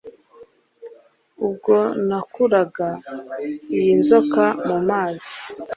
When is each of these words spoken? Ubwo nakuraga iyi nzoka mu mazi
Ubwo 1.45 1.75
nakuraga 2.07 2.89
iyi 3.77 3.93
nzoka 3.99 4.43
mu 4.67 4.77
mazi 4.87 5.31